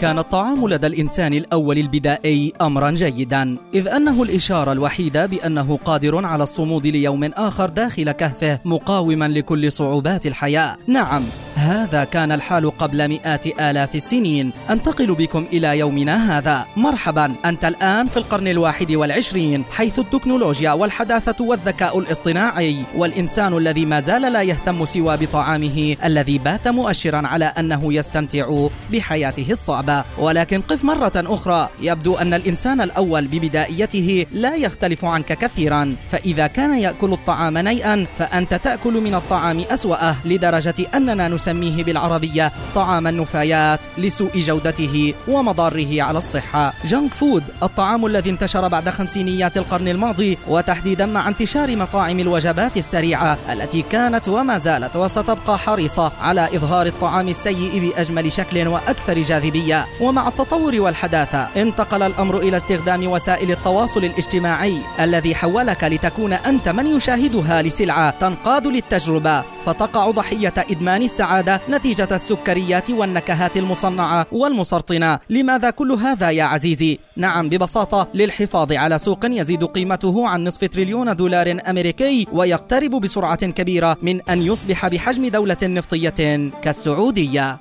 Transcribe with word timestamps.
كان 0.00 0.18
الطعام 0.18 0.68
لدى 0.68 0.86
الإنسان 0.86 1.34
الأول 1.34 1.78
البدائي 1.78 2.52
أمرا 2.60 2.90
جيدا 2.90 3.56
إذ 3.74 3.88
أنه 3.88 4.22
الإشارة 4.22 4.72
الوحيدة 4.72 5.26
بأنه 5.26 5.78
قادر 5.84 6.26
على 6.26 6.42
الصمود 6.42 6.86
ليوم 6.86 7.24
آخر 7.24 7.68
داخل 7.68 8.12
كهفه 8.12 8.58
مقاوما 8.64 9.28
لكل 9.28 9.72
صعوبات 9.72 10.26
الحياة. 10.26 10.76
نعم 10.86 11.22
هذا 11.54 12.04
كان 12.04 12.32
الحال 12.32 12.78
قبل 12.78 13.08
مئات 13.08 13.46
آلاف 13.46 13.94
السنين. 13.94 14.52
أنتقل 14.70 15.14
بكم 15.14 15.46
إلى 15.52 15.78
يومنا 15.78 16.38
هذا. 16.38 16.66
مرحبا 16.76 17.34
أنت 17.44 17.64
الآن 17.64 18.06
في 18.06 18.16
القرن 18.16 18.48
الواحد 18.48 18.92
والعشرين 18.92 19.64
حيث 19.70 19.98
التكنولوجيا 19.98 20.72
والحداثة 20.72 21.44
والذكاء 21.44 21.98
الاصطناعي. 21.98 22.76
والإنسان 22.96 23.56
الذي 23.56 23.86
ما 23.86 24.00
زال 24.00 24.22
لا 24.32 24.42
يهتم 24.42 24.84
سوى 24.84 25.16
بطعامه 25.16 25.96
الذي 26.04 26.38
بات 26.38 26.68
مؤشرا 26.68 27.26
على 27.26 27.44
أنه 27.44 27.94
يستمتع 27.94 28.68
بحياته 28.92 29.46
الصعبة. 29.50 29.89
ولكن 30.18 30.60
قف 30.60 30.84
مرة 30.84 31.12
أخرى. 31.16 31.68
يبدو 31.80 32.16
أن 32.16 32.34
الإنسان 32.34 32.80
الأول 32.80 33.26
ببدائيته 33.26 34.26
لا 34.32 34.56
يختلف 34.56 35.04
عنك 35.04 35.32
كثيرا. 35.32 35.94
فإذا 36.12 36.46
كان 36.46 36.78
يأكل 36.78 37.12
الطعام 37.12 37.58
نيئا 37.58 38.06
فأنت 38.18 38.54
تأكل 38.54 38.92
من 38.92 39.14
الطعام 39.14 39.64
أسوأه 39.70 40.16
لدرجة 40.24 40.74
أننا 40.94 41.28
نسميه 41.28 41.84
بالعربية 41.84 42.52
طعام 42.74 43.06
النفايات 43.06 43.80
لسوء 43.98 44.30
جودته 44.34 45.14
ومضاره 45.28 46.02
على 46.02 46.18
الصحة. 46.18 46.72
جنك 46.84 47.14
فود 47.14 47.44
الطعام 47.62 48.06
الذي 48.06 48.30
انتشر 48.30 48.68
بعد 48.68 48.88
خمسينيات 48.88 49.56
القرن 49.56 49.88
الماضي 49.88 50.38
وتحديدا 50.48 51.06
مع 51.06 51.28
انتشار 51.28 51.76
مطاعم 51.76 52.20
الوجبات 52.20 52.76
السريعة 52.76 53.38
التي 53.52 53.82
كانت 53.82 54.28
وما 54.28 54.58
زالت 54.58 54.96
وستبقى 54.96 55.58
حريصة 55.58 56.12
على 56.20 56.56
إظهار 56.56 56.86
الطعام 56.86 57.28
السيء 57.28 57.80
بأجمل 57.80 58.32
شكل 58.32 58.68
وأكثر 58.68 59.22
جاذبية. 59.22 59.79
ومع 60.00 60.28
التطور 60.28 60.80
والحداثة 60.80 61.48
انتقل 61.56 62.02
الأمر 62.02 62.38
إلى 62.38 62.56
استخدام 62.56 63.06
وسائل 63.06 63.50
التواصل 63.50 64.04
الاجتماعي 64.04 64.78
الذي 65.00 65.34
حولك 65.34 65.84
لتكون 65.84 66.32
أنت 66.32 66.68
من 66.68 66.86
يشاهدها 66.86 67.62
لسلعة 67.62 68.10
تنقاد 68.20 68.66
للتجربة. 68.66 69.44
فتقع 69.64 70.10
ضحية 70.10 70.54
إدمان 70.70 71.02
السعادة 71.02 71.60
نتيجة 71.70 72.08
السكريات 72.12 72.90
والنكهات 72.90 73.56
المصنعة 73.56 74.26
والمسرطنة. 74.32 75.18
لماذا 75.30 75.70
كل 75.70 75.92
هذا 75.92 76.30
يا 76.30 76.44
عزيزي؟ 76.44 76.98
نعم 77.16 77.48
ببساطة 77.48 78.08
للحفاظ 78.14 78.72
على 78.72 78.98
سوق 78.98 79.24
يزيد 79.24 79.64
قيمته 79.64 80.28
عن 80.28 80.44
نصف 80.44 80.64
تريليون 80.64 81.16
دولار 81.16 81.56
أمريكي 81.68 82.26
ويقترب 82.32 82.90
بسرعة 82.90 83.46
كبيرة 83.46 83.96
من 84.02 84.20
أن 84.30 84.42
يصبح 84.42 84.88
بحجم 84.88 85.28
دولة 85.28 85.56
نفطية 85.62 86.50
كالسعودية. 86.62 87.58